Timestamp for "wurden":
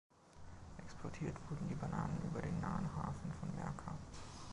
1.47-1.67